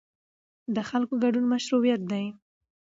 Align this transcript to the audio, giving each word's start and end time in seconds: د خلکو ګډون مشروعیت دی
د 0.75 0.77
خلکو 0.89 1.13
ګډون 1.23 1.45
مشروعیت 1.53 2.01
دی 2.11 2.25